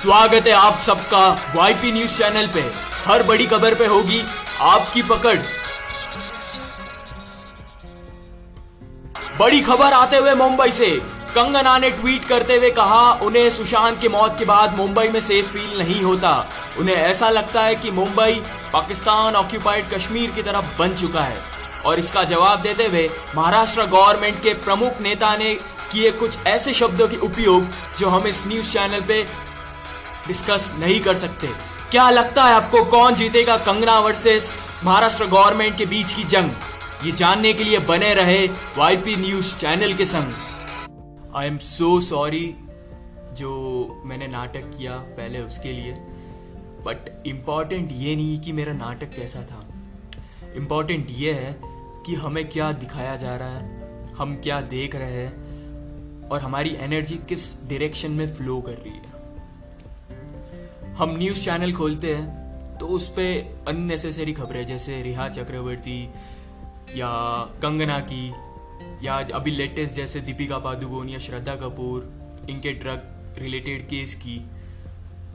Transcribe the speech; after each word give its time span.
स्वागत 0.00 0.46
है 0.46 0.52
आप 0.52 0.78
सबका 0.78 1.52
वाईपी 1.54 1.90
न्यूज़ 1.92 2.16
चैनल 2.18 2.46
पे। 2.46 2.60
हर 3.04 3.22
बड़ी 3.22 3.46
खबर 3.46 3.74
पे 3.74 3.86
होगी 3.86 4.20
आपकी 4.60 5.02
पकड़। 5.02 5.36
बड़ी 9.40 9.60
खबर 9.60 9.92
आते 9.92 10.16
हुए 10.16 10.34
मुंबई 10.34 10.70
से। 10.70 10.88
कंगना 11.34 11.76
ने 11.78 11.90
ट्वीट 11.90 12.24
करते 12.24 12.56
हुए 12.56 12.70
कहा, 12.70 13.12
उन्हें 13.12 13.50
सुशांत 13.50 14.00
की 14.00 14.08
मौत 14.08 14.38
के 14.38 14.44
बाद 14.44 14.76
मुंबई 14.76 15.08
में 15.08 15.20
सेफ़ 15.20 15.46
फील 15.46 15.78
नहीं 15.78 16.00
होता। 16.02 16.32
उन्हें 16.78 16.96
ऐसा 16.96 17.30
लगता 17.30 17.62
है 17.62 17.74
कि 17.74 17.90
मुंबई 17.90 18.40
पाकिस्तान 18.72 19.36
ऑक्यूपाइड 19.36 19.90
कश्मीर 19.90 20.30
की 20.30 20.42
तरफ़ 20.42 20.78
बन 20.78 20.94
चुका 20.94 21.22
है। 21.22 21.36
और 21.86 21.98
इसका 21.98 22.24
जवाब 22.24 22.60
देते 22.60 22.86
हुए 22.86 23.08
महाराष्ट्र 23.36 23.86
गवर्नमेंट 23.88 24.42
के 24.42 24.54
प्रमुख 24.64 25.00
नेता 25.00 25.36
ने 25.36 25.54
किए 25.92 26.10
कुछ 26.14 26.46
ऐसे 26.46 26.74
शब्दों 26.74 27.08
के 27.08 27.16
उपयोग 27.16 27.68
जो 27.98 28.08
हम 28.08 28.26
इस 28.26 28.42
न्यूज़ 28.46 28.72
चैनल 28.72 29.00
पे 29.00 29.22
डिस्कस 30.26 30.72
नहीं 30.78 31.00
कर 31.00 31.16
सकते। 31.16 31.48
क्या 31.90 32.08
लगता 32.10 32.44
है 32.44 32.54
आपको 32.54 32.84
कौन 32.90 33.14
जीतेगा 33.14 33.56
कंगना 33.58 33.98
वर्सेस 33.98 34.52
महाराष्ट्र 34.84 35.26
गवर्नमेंट 35.26 35.76
के 35.78 35.86
बीच 35.86 36.12
की 36.12 36.24
जंग? 36.24 36.50
ये 37.04 37.12
जानने 37.12 37.52
के 37.52 37.64
लिए 37.64 37.78
बने 37.78 38.12
रहे 38.14 38.46
वाईपी 38.78 39.16
न्यूज़ 39.16 39.56
चैनल 39.56 39.94
के 39.94 40.04
संग। 40.04 41.32
आई 41.36 41.46
एम 41.46 41.58
सो 41.58 42.00
सॉरी 42.00 42.54
जो 43.32 44.02
मैंने 44.06 44.26
नाटक 44.26 44.70
किया 44.78 44.92
पहले 45.16 45.40
उसके 45.40 45.72
लिए 45.72 45.92
बट 46.84 47.10
इंपॉर्टेंट 47.26 47.90
ये 47.92 48.14
नहीं 48.16 48.38
कि 48.40 48.52
मेरा 48.52 48.72
नाटक 48.72 49.10
कैसा 49.16 49.40
था। 49.42 49.66
इंपॉर्टेंट 50.56 51.06
ये 51.10 51.32
है 51.32 51.54
कि 52.06 52.14
हमें 52.14 52.48
क्या 52.48 52.70
दिखाया 52.72 53.16
जा 53.16 53.36
रहा 53.36 53.48
है, 53.48 54.14
हम 54.14 54.34
क्या 54.36 54.60
देख 54.60 54.94
रहे 54.94 55.12
हैं, 55.12 56.28
और 56.28 56.40
हमारी 56.40 56.76
एनर्जी 56.80 57.14
किस 57.28 57.42
डायरेक्शन 57.68 58.10
में 58.10 58.34
फ्लो 58.34 58.60
कर 58.60 58.72
रही 58.72 58.92
है। 58.92 59.09
हम 61.00 61.14
न्यूज़ 61.18 61.44
चैनल 61.44 61.72
खोलते 61.72 62.14
हैं 62.14 62.76
तो 62.78 62.86
उस 62.86 63.08
पर 63.08 63.64
अननेसेसरी 63.68 64.32
खबरें, 64.32 64.66
जैसे 64.66 65.00
रिहा 65.02 65.28
चक्रवर्ती 65.28 66.02
या 66.96 67.08
कंगना 67.62 67.98
की, 68.00 68.28
या 69.06 69.14
अभी 69.34 69.50
लेटेस्ट 69.50 69.94
जैसे 69.94 70.20
दीपिका 70.20 70.58
पादुकोण 70.58 71.08
या 71.08 71.18
श्रद्धा 71.18 71.54
कपूर, 71.56 72.02
इनके 72.50 72.72
ड्रग 72.74 73.38
रिलेटेड 73.38 73.86
केस 73.88 74.14
की, 74.14 74.36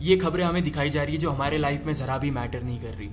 ये 0.02 0.18
खबरें 0.18 0.44
हमें 0.44 0.64
दिखाई 0.64 0.90
जा 0.90 1.04
रही 1.04 1.16
है 1.16 1.22
जो 1.22 1.32
हमारे 1.32 1.58
लाइफ 1.58 1.86
में 1.86 1.94
ज़रा 1.94 2.18
भी 2.18 2.32
मैटर 2.32 2.64
नहीं 2.64 2.80
कर 2.82 2.94
रही। 2.94 3.10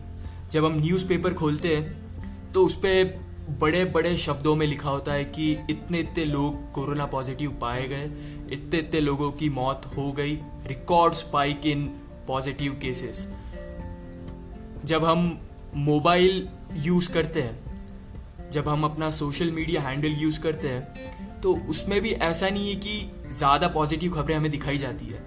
जब 0.53 0.65
हम 0.65 0.79
न्यूज़पेपर 0.81 1.35
खोलते 1.35 1.77
हैं 1.77 2.53
तो 2.53 2.65
उस 2.65 2.75
पर 2.77 3.19
बड़े 3.61 3.85
बड़े 3.95 4.17
शब्दों 4.19 4.55
में 4.57 4.67
लिखा 4.67 4.91
होता 4.91 5.13
है 5.13 5.25
कि 5.31 5.51
इतने 5.71 6.01
इतने 6.01 6.25
लोग 6.27 6.71
कोरोना 6.73 7.07
पॉजिटिव 7.09 7.57
पाए 7.61 7.89
गए, 7.89 8.05
इतने 8.53 8.79
इतने 8.79 9.01
लोगों 9.01 9.33
की 9.33 9.49
मौत 9.53 9.91
हो 9.97 10.11
गई 10.13 10.39
record 10.69 11.15
spike 11.15 11.67
in 11.67 11.91
positive 12.27 12.79
cases 12.83 13.27
जब 14.85 15.05
हम 15.05 15.39
मोबाइल 15.77 16.49
यूज़ 16.77 17.13
करते 17.13 17.43
हैं, 17.43 18.51
जब 18.51 18.69
हम 18.69 18.85
अपना 18.85 19.11
सोशल 19.13 19.51
मीडिया 19.51 19.83
हैंडल 19.83 20.17
यूज़ 20.19 20.41
करते 20.41 20.69
हैं 20.69 21.41
तो 21.41 21.55
उसमें 21.69 22.01
भी 22.01 22.11
ऐसा 22.23 22.49
नहीं 22.49 22.69
है 22.69 22.75
कि 22.77 23.29
ज़्यादा 23.31 23.69
पॉजिटिव 23.69 24.13
खबरें 24.13 24.37
हमें 24.37 24.51
दिखाई 24.51 24.79
जाती 24.79 25.07
है। 25.07 25.23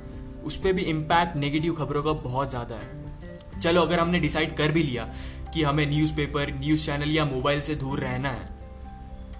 उस 0.45 0.55
पर 0.55 0.73
भी 0.73 0.81
इम्पैक्ट 0.83 1.35
नेगेटिव 1.37 1.73
खबरों 1.73 2.03
का 2.03 2.11
बहुत 2.21 2.49
ज़्यादा 2.49 2.75
है। 2.75 3.59
चलो, 3.59 3.81
अगर 3.81 3.99
हमने 3.99 4.19
डिसाइड 4.19 4.55
कर 4.57 4.71
भी 4.71 4.83
लिया 4.83 5.07
कि 5.53 5.63
हमें 5.63 5.85
न्यूज़पेपर 5.89 6.53
न्यूज़ 6.53 6.85
चैनल 6.85 7.11
या 7.11 7.25
मोबाइल 7.25 7.61
से 7.61 7.75
दूर 7.75 7.99
रहना 7.99 8.29
है, 8.29 8.49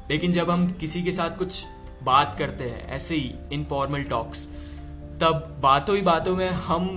लेकिन 0.10 0.32
जब 0.32 0.50
हम 0.50 0.68
किसी 0.80 1.04
के 1.04 1.12
साथ 1.12 1.38
कुछ 1.38 1.66
बात 2.04 2.36
करते 2.40 2.64
हैं, 2.64 2.88
ऐसे 2.88 3.16
ही 3.16 3.34
इनफॉर्मल 3.54 4.04
टॉक्स 4.06 4.46
तब 5.22 5.58
बातों 5.62 5.96
ही 5.96 6.02
बातों 6.04 6.36
में 6.36 6.50
हम 6.50 6.88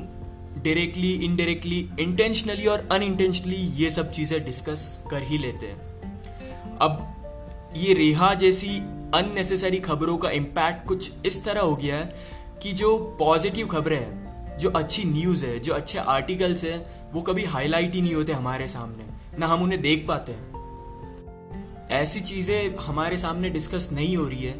डायरेक्टली 0.64 1.12
इनडायरेक्टली 1.14 1.88
इंटेंशनली 2.00 2.66
और 2.66 2.88
अनइंटेंशनली 2.92 3.56
ये 3.76 3.90
सब 3.90 4.10
चीज़ें 4.12 4.44
डिस्कस 4.44 5.04
कर 5.10 5.22
ही 5.22 5.38
लेते 5.38 5.66
हैं। 5.66 6.78
अब 6.78 7.72
ये 7.76 7.94
रेहा 7.94 8.32
जैसी 8.34 8.78
अननेसेसरी 9.14 9.78
खबरों 9.80 10.16
का 10.18 10.30
इम्पैक्ट 10.30 10.86
कुछ 10.86 11.10
इस 11.26 11.44
तरह 11.44 11.60
हो 11.60 11.76
गया 11.76 11.96
है 11.96 12.14
कि 12.62 12.72
जो 12.72 12.96
पॉजिटिव 13.18 13.66
खबरें 13.66 13.98
हैं, 13.98 14.58
जो 14.58 14.70
अच्छी 14.70 15.04
न्यूज़ 15.04 15.44
है, 15.46 15.58
जो 15.58 15.74
अच्छे 15.74 15.98
आर्टिकल्स 15.98 16.64
हैं, 16.64 17.12
वो 17.12 17.22
कभी 17.22 17.44
हाईलाइट 17.44 17.94
ही 17.94 18.00
नहीं 18.00 18.14
होते 18.14 18.32
हमारे 18.32 18.68
सामने, 18.68 19.04
ना 19.38 19.46
हम 19.46 19.62
उन्हें 19.62 19.80
देख 19.80 20.04
पाते 20.08 20.32
हैं। 20.32 21.88
ऐसी 21.90 22.20
चीज़ें 22.20 22.76
हमारे 22.76 23.18
सामने 23.18 23.50
डिस्कस 23.50 23.88
नहीं 23.92 24.16
हो 24.16 24.24
रही 24.24 24.44
है, 24.44 24.54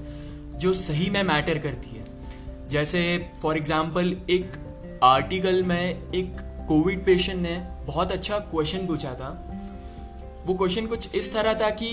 जो 0.59 0.73
सही 0.75 1.11
में 1.11 1.23
मैटर 1.23 1.59
करती 1.59 1.97
है। 1.97 2.07
जैसे 2.69 3.03
फॉर 3.43 3.57
एग्ज़ाम्पल 3.57 4.17
एक 4.31 4.53
आर्टिकल 5.03 5.63
में 5.63 6.13
एक 6.13 6.37
कोविड 6.69 7.05
पेशेंट 7.05 7.41
ने 7.43 7.57
बहुत 7.87 8.13
अच्छा 8.13 8.39
क्वेश्चन 8.39 8.87
पूछा 8.87 9.15
था। 9.15 9.29
वो 10.47 10.55
क्वेश्चन 10.55 10.87
कुछ 10.87 11.15
इस 11.15 11.33
तरह 11.35 11.55
था 11.55 11.71
कि 11.71 11.89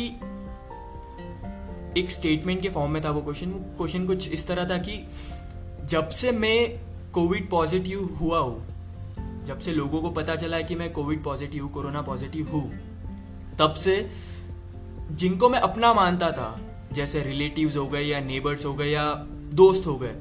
एक 2.01 2.11
स्टेटमेंट 2.11 2.61
के 2.61 2.69
फॉर्म 2.69 2.91
में 2.91 3.03
था 3.03 3.09
वो 3.09 3.21
क्वेश्चन 3.21 3.51
क्वेश्चन 3.51 4.05
कुछ 4.05 4.31
इस 4.31 4.47
तरह 4.47 4.69
था 4.69 4.77
कि 4.77 5.07
जब 5.85 6.09
से 6.09 6.31
मैं 6.31 6.79
कोविड 7.11 7.49
पॉजिटिव 7.49 8.17
हुआ 8.21 8.39
हूँ, 8.39 8.65
जब 9.45 9.59
से 9.59 9.73
लोगों 9.73 10.01
को 10.01 10.09
पता 10.09 10.35
चला 10.35 10.57
है 10.57 10.63
कि 10.63 10.75
मैं 10.75 10.91
कोविड 10.93 11.23
पॉजिटिव 11.23 11.67
कोरोना 11.67 12.01
पॉजिटिव 12.01 12.49
हूँ, 12.49 12.71
तब 13.59 13.73
से 13.73 14.11
जिनको 15.11 15.49
मैं 15.49 15.59
अपना 15.59 15.93
मानता 15.93 16.31
था, 16.31 16.59
जैसे 16.93 17.21
रिलेटिव्स 17.21 17.77
हो 17.77 17.87
गए 17.87 18.01
या 18.01 18.19
नेबर्स 18.19 18.65
हो 18.65 18.73
गए 18.73 18.87
या 18.87 19.13
दोस्त 19.53 19.87
हो 19.87 19.95
गए 19.95 20.15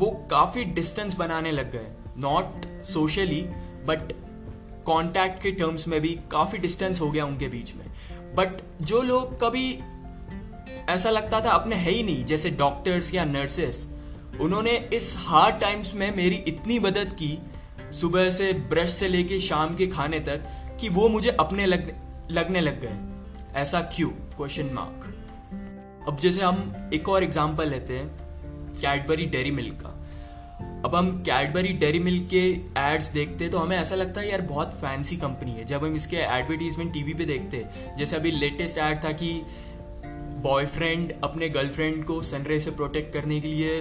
वो 0.00 0.10
काफ़ी 0.30 0.64
डिस्टेंस 0.64 1.14
बनाने 1.14 1.52
लग 1.52 1.72
गए। 1.72 1.86
नॉट 2.16 2.84
सोशली 2.84 3.40
बट 3.86 4.12
कॉन्टैक्ट 4.84 5.42
के 5.42 5.50
टर्म्स 5.52 5.88
में 5.88 6.00
भी 6.00 6.18
काफ़ी 6.32 6.58
डिस्टेंस 6.58 7.00
हो 7.00 7.10
गया 7.10 7.24
उनके 7.24 7.48
बीच 7.48 7.74
में। 7.74 7.84
बट 8.34 8.62
जो 8.82 9.02
लोग 9.02 9.40
कभी 9.40 9.78
ऐसा 10.88 11.10
लगता 11.10 11.40
था 11.40 11.50
अपने 11.50 11.76
है 11.76 11.90
ही 11.90 12.02
नहीं 12.02 12.24
जैसे 12.24 12.50
डॉक्टर्स 12.50 13.14
या 13.14 13.24
नर्सेस 13.24 13.86
उन्होंने 14.40 14.76
इस 14.92 15.14
हार्ड 15.18 15.60
टाइम्स 15.60 15.94
में 15.94 16.16
मेरी 16.16 16.36
इतनी 16.48 16.78
मदद 16.78 17.16
की 17.18 17.38
सुबह 17.92 18.30
से 18.30 18.52
ब्रश 18.52 18.90
से 18.90 19.08
लेके 19.08 19.40
शाम 19.40 19.74
के 19.74 19.86
खाने 19.86 20.20
तक 20.20 20.46
कि 20.80 20.88
वो 20.88 21.08
मुझे 21.08 21.30
अपने 21.30 21.66
लग, 21.66 21.92
लगने 22.30 22.60
लग 22.60 22.80
गए। 22.80 23.60
ऐसा 23.60 23.80
क्यों? 23.80 24.08
क्वेश्चन 24.08 24.70
मार्क 24.72 26.06
अब 26.08 26.18
जैसे 26.18 26.42
हम 26.42 26.90
एक 26.94 27.08
और 27.08 27.24
एग्जांपल 27.24 27.68
लेते 27.68 27.98
हैं। 27.98 28.19
कैडबरी 28.80 29.26
डेरी 29.26 29.50
मिल्क 29.50 29.80
का। 29.82 29.96
अब 30.84 30.94
हम 30.94 31.10
कैडबरी 31.22 31.72
डेरी 31.78 31.98
मिल्क 31.98 32.28
के 32.30 32.42
एड्स 32.80 33.10
देखते 33.12 33.44
हैं 33.44 33.50
तो 33.52 33.58
हमें 33.58 33.76
ऐसा 33.78 33.94
लगता 33.94 34.20
है 34.20 34.30
यार 34.30 34.40
बहुत 34.42 34.74
फैंसी 34.74 35.16
कंपनी 35.16 35.52
है। 35.52 35.64
जब 35.64 35.84
हम 35.84 35.96
इसके 35.96 36.16
एडवर्टीजमेंट 36.16 36.92
टीवी 36.92 37.14
पे 37.14 37.24
देखते 37.24 37.56
हैं, 37.56 37.96
जैसे 37.96 38.16
अभी 38.16 38.30
लेटेस्ट 38.30 38.78
एड 38.78 39.04
था 39.04 39.12
कि 39.12 39.32
बॉयफ्रेंड 40.42 41.12
अपने 41.24 41.48
गर्लफ्रेंड 41.48 42.04
को 42.04 42.20
सनरे 42.22 42.60
से 42.60 42.70
प्रोटेक्ट 42.70 43.12
करने 43.12 43.40
के 43.40 43.48
लिए 43.48 43.80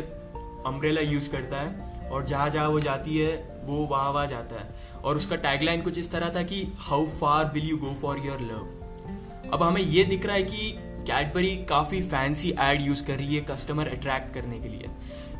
अम्ब्रेला 0.65 1.01
यूज़ 1.01 1.29
करता 1.29 1.61
है, 1.61 2.09
और 2.09 2.25
जहाँ 2.25 2.49
जहाँ 2.49 2.67
वो 2.69 2.79
जाती 2.79 3.17
है, 3.17 3.31
वो 3.63 3.85
वहाँ 3.85 4.11
वहाँ 4.11 4.27
जाता 4.27 4.61
है। 4.61 4.69
और 5.03 5.15
उसका 5.15 5.35
टैगलाइन 5.35 5.81
कुछ 5.81 5.97
इस 5.97 6.11
तरह 6.11 6.33
था 6.35 6.43
कि 6.43 6.61
how 6.77 7.07
far 7.19 7.51
will 7.53 7.69
you 7.69 7.77
go 7.77 7.93
for 8.01 8.19
your 8.25 8.41
love 8.41 9.51
अब 9.53 9.63
हमें 9.63 9.81
ये 9.81 10.03
दिख 10.03 10.25
रहा 10.25 10.35
है 10.35 10.43
कि 10.43 10.73
कैडबरी 11.09 11.65
काफ़ी 11.69 12.01
फैंसी 12.01 12.53
एड 12.59 12.81
यूज़ 12.81 13.05
कर 13.05 13.15
रही 13.15 13.35
है 13.35 13.41
कस्टमर 13.41 13.87
अट्रैक्ट 13.87 14.33
करने 14.33 14.59
के 14.59 14.67
लिए। 14.67 14.87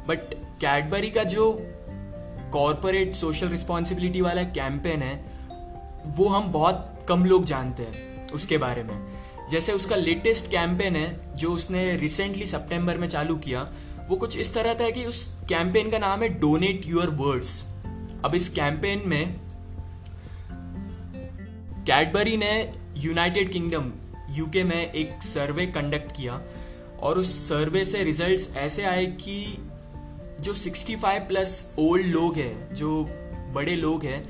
बट 0.08 0.34
कैडबरी 0.62 1.12
का 1.12 1.24
जो 1.24 1.58
कॉरपोरेट 2.54 3.14
सोशल 3.14 3.48
रिस्पॉन्सिबिलिटी 3.48 4.22
वाला 4.22 4.44
कैंपेन 4.44 5.02
है, 5.02 5.26
वो 6.06 6.28
हम 6.28 6.52
बहुत 6.52 7.06
कम 7.10 7.26
लोग 7.26 7.46
जानते 7.46 7.84
हैं 7.84 8.30
उसके 8.30 8.58
बारे 8.58 8.84
में। 8.84 9.08
जैसे 9.52 9.72
उसका 9.72 9.96
लेटेस्ट 9.96 10.52
कैंपेन 10.52 10.96
है, 10.96 11.36
जो 11.36 11.52
उसने 11.52 11.96
रिसेंटली 11.96 12.46
सितंबर 12.46 12.98
में 12.98 13.08
चालू 13.08 13.36
किया, 13.36 13.72
वो 14.08 14.16
कुछ 14.16 14.38
इस 14.38 14.54
तरह 14.54 14.74
था 14.74 14.90
कि 14.90 15.06
उस 15.06 15.38
कैंपेन 15.50 15.92
का 15.92 15.98
नाम 15.98 16.24
है 16.24 16.30
डोनेट 16.30 16.82
यूर 16.86 17.10
वर्ड्स 17.10 17.66
अब 18.26 18.32
इस 18.36 18.50
कैंपेन 18.50 19.04
में 19.06 19.34
कैडबरी 21.86 22.38
ने 22.38 22.74
यूनाइटेड 22.98 23.52
किंगडम 23.52 23.92
यूके 24.38 24.64
में 24.64 24.92
एक 24.92 25.24
सर्वे 25.24 25.66
कंडक्ट 25.66 26.12
किया 26.12 26.42
और 27.00 27.20
उस 27.20 27.50
सर्वे 27.50 27.86
से 27.86 28.04
रिजल्ट्स 28.04 28.56
ऐसे 28.56 28.84
आए 28.84 29.06
कि 29.06 29.58
जो 30.40 30.54
65 30.54 31.28
प्लस 31.28 31.74
ओल्ड 31.80 32.06
लोग 32.06 32.36
हैं, 32.36 32.74
जो 32.74 33.04
बड़े 33.54 33.76
लोग 33.76 34.04
हैं, 34.04 34.30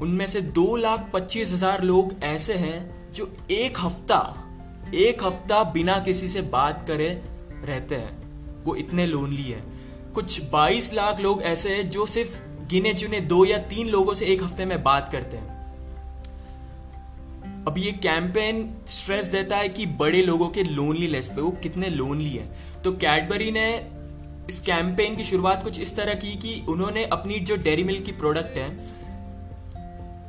उनमें 0.00 0.26
से 0.26 0.40
दो 0.40 0.76
लाख 0.76 1.10
पच्चीस 1.14 1.52
हज़ार 1.52 1.82
लोग 1.82 2.14
ऐसे 2.22 2.54
हैं 2.54 3.12
जो 3.12 3.36
एक 3.50 3.78
हफ़्ता 3.78 4.38
एक 4.94 5.24
हफ़्ता 5.24 5.62
बिना 5.64 5.98
किसी 5.98 6.28
से 6.28 6.42
बात 6.42 6.84
करे 6.86 7.22
रहते 7.64 7.94
हैं। 7.94 8.64
वो 8.64 8.74
इतने 8.74 9.06
लोनली 9.06 9.42
है। 9.42 9.62
कुछ 10.14 10.50
22 10.50 10.92
लाख 10.94 11.20
लोग 11.20 11.42
ऐसे 11.42 11.68
हैं 11.68 11.88
जो 11.90 12.06
सिर्फ़ 12.06 12.38
गिने 12.66 12.94
चुने 12.94 13.20
दो 13.20 13.44
या 13.44 13.58
तीन 13.58 13.88
लोगों 13.88 14.14
से 14.14 14.26
एक 14.26 14.42
हफ़्ते 14.42 14.64
में 14.64 14.82
बात 14.82 15.08
करते 15.12 15.36
हैं। 15.36 15.51
अब 17.68 17.74
ये 17.78 17.90
कैंपेन 17.92 18.74
स्ट्रेस 18.88 19.26
देता 19.26 19.56
है 19.56 19.68
कि 19.68 19.86
बड़े 19.86 20.22
लोगों 20.22 20.48
के 20.48 20.62
लोनलीनेस 20.62 21.28
पे, 21.28 21.40
वो 21.40 21.50
कितने 21.50 21.88
लोनली 21.88 22.30
है। 22.30 22.46
तो 22.82 22.92
कैडबरी 22.92 23.50
ने 23.50 23.66
इस 24.48 24.58
कैंपेन 24.60 25.16
की 25.16 25.24
शुरुआत 25.24 25.62
कुछ 25.64 25.80
इस 25.80 25.96
तरह 25.96 26.14
की 26.14 26.34
कि 26.36 26.64
उन्होंने 26.68 27.04
अपनी 27.04 27.38
जो 27.40 27.56
डेरी 27.56 27.84
मिल्क 27.84 28.04
की 28.04 28.12
प्रोडक्ट 28.12 28.56
है, 28.56 28.68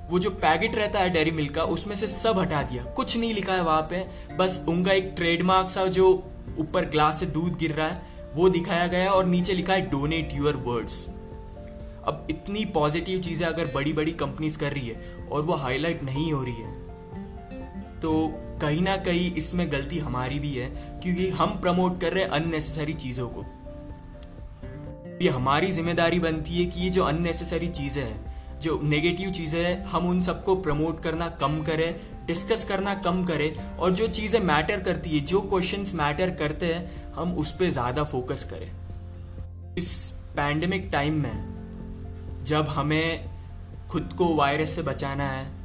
वो 0.09 0.19
जो 0.19 0.29
पैकेट 0.29 0.75
रहता 0.75 0.99
है 0.99 1.09
डेरी 1.09 1.31
मिल्क 1.31 1.53
का, 1.55 1.63
उसमें 1.63 1.95
से 1.95 2.07
सब 2.07 2.39
हटा 2.39 2.61
दिया। 2.63 2.83
कुछ 2.83 3.17
नहीं 3.17 3.33
लिखा 3.33 3.53
है 3.53 3.63
वहाँ 3.63 3.81
पे, 3.81 4.05
बस 4.37 4.65
उनका 4.69 4.91
एक 4.91 5.13
ट्रेडमार्क 5.15 5.69
सा 5.69 5.85
जो 5.87 6.11
ऊपर 6.59 6.85
ग्लास 6.85 7.19
से 7.19 7.25
दूध 7.25 7.57
गिर 7.57 7.71
रहा 7.71 7.87
है, 7.87 8.01
वो 8.35 8.49
दिखाया 8.49 8.87
गया 8.87 9.11
और 9.11 9.25
नीचे 9.25 9.53
लिखा 9.53 9.73
है 9.73 9.89
डोनेट 9.89 10.33
यूर 10.33 10.55
वर्ड्स 10.55 11.05
अब 12.07 12.27
इतनी 12.29 12.65
पॉजिटिव 12.65 13.19
चीज़ें 13.21 13.47
अगर 13.47 13.71
बड़ी 13.75 13.93
बड़ी 13.93 14.11
कंपनीज़ 14.11 14.57
कर 14.57 14.71
रही 14.71 14.87
है 14.87 15.27
और 15.31 15.41
वो 15.41 15.53
हाईलाइट 15.53 16.03
नहीं 16.03 16.31
हो 16.33 16.43
रही 16.43 16.53
है 16.53 16.82
तो 18.03 18.11
कहीं 18.61 18.81
ना 18.81 18.95
कहीं 18.97 19.33
इसमें 19.35 19.71
गलती 19.71 19.99
हमारी 19.99 20.39
भी 20.39 20.53
है, 20.53 20.67
क्योंकि 21.01 21.29
हम 21.29 21.57
प्रमोट 21.61 21.99
कर 22.01 22.13
रहे 22.13 22.23
हैं 22.23 22.31
अननेसेसरी 22.31 22.93
चीज़ों 22.93 23.27
को। 23.29 23.45
ये 25.21 25.29
हमारी 25.29 25.71
ज़िम्मेदारी 25.71 26.19
बनती 26.19 26.57
है 26.57 26.65
कि 26.65 26.81
ये 26.81 26.89
जो 26.89 27.03
अननेसेसरी 27.03 27.67
चीज़ें 27.67 28.03
हैं, 28.03 28.59
जो 28.59 28.79
नेगेटिव 28.83 29.31
चीज़ें 29.31 29.63
हैं, 29.63 29.85
हम 29.85 30.07
उन 30.07 30.21
सबको 30.21 30.55
प्रमोट 30.55 31.01
करना 31.03 31.29
कम 31.41 31.61
करें 31.63 31.95
डिस्कस 32.27 32.65
करना 32.65 32.93
कम 32.95 33.23
करें, 33.23 33.77
और 33.77 33.93
जो 33.93 34.07
चीज़ें 34.07 34.39
मैटर 34.39 34.79
करती 34.79 35.09
है, 35.09 35.25
जो 35.25 35.41
क्वेश्चंस 35.41 35.95
मैटर 35.95 36.31
करते 36.35 36.73
हैं, 36.73 37.13
हम 37.13 37.33
उस 37.33 37.51
पर 37.51 37.69
ज़्यादा 37.69 38.03
फोकस 38.03 38.43
करें। 38.43 38.69
इस 39.77 39.95
पैंडमिक 40.35 40.89
टाइम 40.91 41.21
में 41.21 42.43
जब 42.43 42.67
हमें 42.67 43.29
खुद 43.89 44.13
को 44.17 44.33
वायरस 44.35 44.69
से 44.69 44.81
बचाना 44.81 45.29
है 45.31 45.62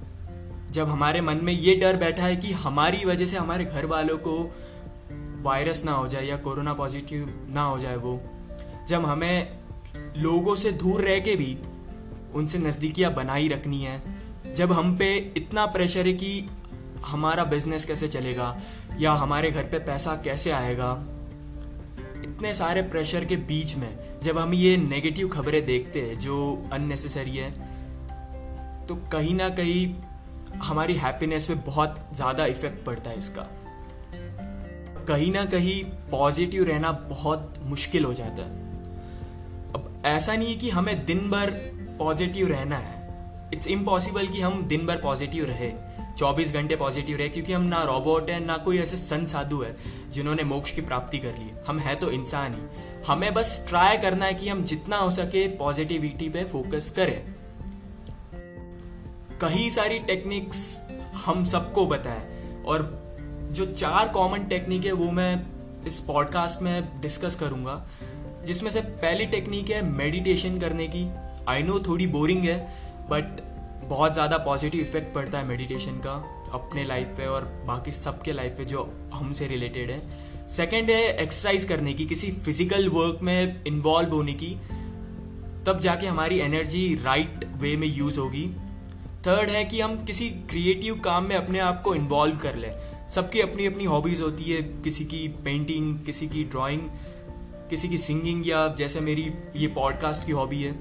जब 0.70 0.88
हमारे 0.88 1.20
मन 1.20 1.40
में 1.42 1.52
ये 1.52 1.74
डर 1.74 1.96
बैठा 1.96 2.24
है 2.24 2.36
कि 2.36 2.52
हमारी 2.52 3.04
वजह 3.04 3.26
से 3.26 3.36
हमारे 3.36 3.64
घर 3.64 3.86
वालों 3.86 4.18
को 4.18 4.54
वायरस 5.42 5.84
ना 5.84 5.92
हो 5.92 6.08
जाए 6.08 6.26
या 6.26 6.36
कोरोना 6.36 6.72
पॉजिटिव 6.74 7.48
ना 7.54 7.62
हो 7.62 7.78
जाए 7.78 7.96
वो, 7.96 8.20
जब 8.88 9.06
हमें 9.06 9.58
लोगों 10.16 10.56
से 10.56 10.72
दूर 10.72 11.00
रह 11.00 11.20
के 11.20 11.36
भी 11.36 11.58
उनसे 12.34 12.58
नज़दीकियाँ 12.58 13.14
बनाई 13.14 13.48
रखनी 13.48 13.82
है, 13.82 14.02
जब 14.54 14.72
हम 14.72 14.96
पे 14.96 15.16
इतना 15.36 15.66
प्रेशर 15.66 16.06
है 16.06 16.12
कि 16.12 16.48
हमारा 17.06 17.44
बिज़नेस 17.44 17.84
कैसे 17.84 18.08
चलेगा 18.08 18.56
या 19.00 19.12
हमारे 19.12 19.50
घर 19.50 19.64
पे 19.64 19.78
पैसा 19.78 20.14
कैसे 20.16 20.50
आएगा, 20.50 20.92
इतने 22.24 22.54
सारे 22.54 22.82
प्रेशर 22.82 23.24
के 23.24 23.36
बीच 23.36 23.76
में 23.76 24.20
जब 24.22 24.38
हम 24.38 24.54
ये 24.54 24.76
नेगेटिव 24.76 25.28
खबरें 25.28 25.64
देखते 25.66 26.00
हैं 26.02 26.18
जो 26.18 26.36
अननेसेसरी 26.72 27.36
है 27.36 27.50
तो 28.86 28.96
कहीं 29.12 29.34
ना 29.34 29.48
कहीं 29.48 29.94
हमारी 30.54 30.94
हैप्पीनेस 30.94 31.46
पे 31.46 31.54
बहुत 31.54 31.98
ज़्यादा 32.14 32.46
इफ़ेक्ट 32.46 32.84
पड़ता 32.84 33.10
है 33.10 33.18
इसका। 33.18 33.46
कहीं 35.08 35.32
ना 35.32 35.44
कहीं 35.44 35.82
पॉजिटिव 36.10 36.64
रहना 36.64 36.92
बहुत 36.92 37.54
मुश्किल 37.62 38.04
हो 38.04 38.14
जाता 38.14 38.42
है। 38.42 38.66
अब 39.74 40.02
ऐसा 40.06 40.36
नहीं 40.36 40.48
है 40.48 40.54
कि 40.54 40.70
हमें 40.70 41.04
दिन 41.04 41.30
भर 41.30 41.50
पॉजिटिव 41.98 42.48
रहना 42.48 42.76
है। 42.76 42.96
इट्स 43.52 43.66
इम्पॉसिबल 43.66 44.26
कि 44.26 44.40
हम 44.40 44.62
दिन 44.62 44.86
भर 44.86 44.96
पॉजिटिव 44.96 45.44
रहे 45.44 45.72
24 46.18 46.52
घंटे 46.52 46.76
पॉजिटिव 46.76 47.16
रहे, 47.16 47.28
क्योंकि 47.28 47.52
हम 47.52 47.62
ना 47.62 47.82
रोबोट 47.84 48.30
है, 48.30 48.44
ना 48.44 48.56
कोई 48.56 48.78
ऐसे 48.78 48.96
संत 48.96 49.28
साधु 49.28 49.60
है 49.62 49.76
जिन्होंने 50.10 50.44
मोक्ष 50.44 50.70
की 50.70 50.80
प्राप्ति 50.80 51.18
कर 51.18 51.38
ली। 51.38 51.50
हम 51.68 51.78
है 51.78 51.94
तो 51.94 52.10
इंसान 52.10 52.54
ही। 52.54 52.60
हमें 53.06 53.34
बस 53.34 53.64
ट्राई 53.68 53.98
करना 53.98 54.24
है 54.24 54.34
कि 54.34 54.48
हम 54.48 54.62
जितना 54.64 54.96
हो 54.96 55.10
सके 55.10 55.46
पॉजिटिविटी 55.56 56.28
पे 56.28 56.44
फोकस 56.44 56.90
करें। 56.96 57.34
कई 59.40 59.68
सारी 59.70 59.98
टेक्निक्स 59.98 60.60
हम 61.24 61.44
सबको 61.44 61.86
बताए। 61.86 62.22
और 62.66 62.82
जो 63.52 63.66
चार 63.66 64.08
कॉमन 64.08 64.44
टेक्निक 64.44 64.84
है, 64.84 64.92
वो 64.92 65.10
मैं 65.12 65.84
इस 65.86 66.00
पॉडकास्ट 66.00 66.62
में 66.62 67.00
डिस्कस 67.00 67.34
करूँगा। 67.34 67.84
जिसमें 68.46 68.70
से 68.70 68.80
पहली 68.80 69.26
टेक्निक 69.26 69.70
है 69.70 69.82
मेडिटेशन 69.82 70.58
करने 70.60 70.86
की। 70.88 71.06
आई 71.48 71.62
नो 71.62 71.78
थोड़ी 71.80 72.06
बोरिंग 72.06 72.44
है 72.44 72.58
बट 73.10 73.40
बहुत 73.84 74.12
ज़्यादा 74.14 74.38
पॉजिटिव 74.38 74.80
इफ़ेक्ट 74.80 75.14
पड़ता 75.14 75.38
है 75.38 75.46
मेडिटेशन 75.46 76.00
का 76.00 76.12
अपने 76.54 76.84
लाइफ 76.84 77.08
पे 77.08 77.26
और 77.26 77.44
बाकी 77.66 77.92
सबके 77.92 78.32
लाइफ 78.32 78.54
पे 78.58 78.64
जो 78.64 78.82
हमसे 79.14 79.46
रिलेटेड 79.46 79.90
है। 79.90 80.46
सेकेंड 80.48 80.90
है 80.90 81.02
एक्सरसाइज 81.14 81.64
करने 81.64 81.94
की, 81.94 82.06
किसी 82.06 82.30
फ़िज़िकल 82.32 82.88
वर्क 82.88 83.18
में 83.22 83.64
इन्वॉल्व 83.66 84.14
होने 84.14 84.32
की। 84.34 84.54
तब 85.66 85.80
जाके 85.80 86.06
हमारी 86.06 86.38
एनर्जी 86.40 86.94
राइट 87.04 87.44
वे 87.56 87.76
में 87.76 87.86
यूज़ 87.88 88.18
होगी। 88.20 88.50
थर्ड 89.26 89.50
है 89.50 89.64
कि 89.64 89.80
हम 89.80 90.04
किसी 90.04 90.30
क्रिएटिव 90.30 90.94
काम 90.94 91.24
में 91.24 91.36
अपने 91.36 91.58
आप 91.58 91.82
को 91.82 91.94
इन्वॉल्व 91.94 92.36
कर 92.36 92.56
लें। 92.56 92.72
सबकी 93.08 93.40
अपनी 93.40 93.66
अपनी 93.66 93.84
हॉबीज 93.84 94.20
होती 94.20 94.44
है, 94.44 94.62
किसी 94.62 95.04
की 95.04 95.28
पेंटिंग 95.28 95.98
किसी 96.06 96.28
की 96.28 96.44
ड्राइंग 96.44 96.82
किसी 97.70 97.88
की 97.88 97.98
सिंगिंग 97.98 98.48
या 98.48 98.68
जैसे 98.68 99.00
मेरी 99.00 99.32
ये 99.56 99.66
पॉडकास्ट 99.66 100.26
की 100.26 100.32
हॉबी 100.32 100.62
है। 100.62 100.74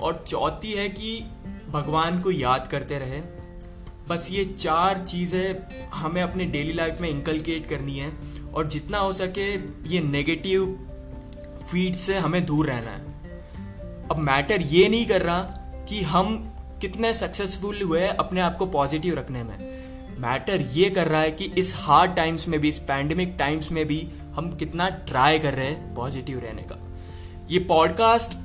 और 0.00 0.24
चौथी 0.28 0.72
है 0.72 0.88
कि 0.88 1.24
भगवान 1.70 2.20
को 2.20 2.30
याद 2.30 2.66
करते 2.66 2.98
रहे। 2.98 3.20
बस 4.08 4.28
ये 4.32 4.44
चार 4.44 4.98
चीज़ें 4.98 5.90
हमें 5.90 6.22
अपने 6.22 6.44
डेली 6.44 6.72
लाइफ 6.72 7.00
में 7.00 7.08
इंकलकेट 7.08 7.68
करनी 7.68 7.98
है 7.98 8.12
और 8.54 8.68
जितना 8.68 8.98
हो 8.98 9.12
सके 9.12 9.52
ये 9.94 10.00
नेगेटिव 10.00 10.66
फ़ीड 11.70 11.94
से 11.94 12.18
हमें 12.18 12.46
दूर 12.46 12.66
रहना 12.66 12.90
है। 12.90 13.04
अब 14.10 14.18
मैटर 14.18 14.62
ये 14.62 14.88
नहीं 14.88 15.06
कर 15.06 15.22
रहा 15.22 15.40
कि 15.88 16.02
हम 16.02 16.53
कितने 16.84 17.14
सक्सेसफुल 17.14 17.82
हुए 17.82 18.06
अपने 18.06 18.40
आप 18.40 18.56
को 18.56 18.66
पॉजिटिव 18.66 19.14
रखने 19.14 19.42
में। 19.42 19.56
मैटर 20.18 20.60
ये 20.60 20.90
कर 20.90 21.08
रहा 21.08 21.20
है 21.20 21.30
कि 21.30 21.44
इस 21.58 21.74
हार्ड 21.76 22.14
टाइम्स 22.16 22.48
में 22.48 22.60
भी, 22.60 22.68
इस 22.68 22.78
पैंडमिक 22.78 23.34
टाइम्स 23.38 23.70
में 23.72 23.86
भी 23.86 24.08
हम 24.34 24.50
कितना 24.52 24.88
ट्राई 24.88 25.38
कर 25.38 25.54
रहे 25.54 25.66
हैं 25.66 25.94
पॉजिटिव 25.94 26.38
रहने 26.38 26.62
का। 26.62 26.76
ये 27.50 27.58
पॉडकास्ट 27.58 28.36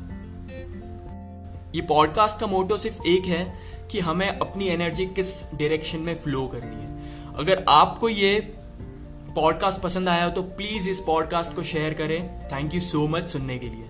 ये 1.75 1.81
पॉडकास्ट 1.81 2.39
का 2.39 2.47
मोटो 2.47 2.77
सिर्फ़ 2.77 3.03
एक 3.07 3.25
है 3.25 3.43
कि 3.91 3.99
हमें 3.99 4.27
अपनी 4.29 4.67
एनर्जी 4.67 5.05
किस 5.05 5.29
डायरेक्शन 5.55 5.99
में 5.99 6.15
फ्लो 6.15 6.47
करनी 6.47 6.75
है। 6.75 6.97
अगर 7.35 7.65
आपको 7.69 8.09
ये 8.09 8.39
पॉडकास्ट 9.35 9.81
पसंद 9.81 10.09
आया 10.09 10.25
हो 10.25 10.31
तो 10.31 10.41
प्लीज़ 10.41 10.89
इस 10.89 10.99
पॉडकास्ट 10.99 11.55
को 11.55 11.63
शेयर 11.63 11.93
करें। 11.93 12.49
थैंक 12.49 12.75
यू 12.75 12.81
सो 12.81 13.07
मच 13.07 13.29
सुनने 13.29 13.57
के 13.57 13.67
लिए। 13.67 13.88